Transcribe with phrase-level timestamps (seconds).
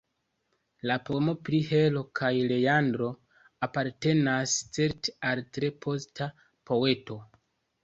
[0.91, 3.11] La poemo pri Hero kaj Leandro
[3.69, 6.33] apartenas certe al tre posta
[6.73, 7.23] poeto.